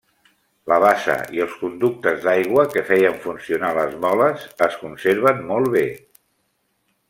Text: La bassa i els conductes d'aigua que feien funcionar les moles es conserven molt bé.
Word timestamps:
La 0.71 0.77
bassa 0.83 1.17
i 1.39 1.43
els 1.45 1.53
conductes 1.63 2.23
d'aigua 2.23 2.65
que 2.77 2.83
feien 2.89 3.21
funcionar 3.27 3.69
les 3.81 3.95
moles 4.07 4.49
es 4.69 4.81
conserven 4.87 5.47
molt 5.53 5.73
bé. 5.79 5.89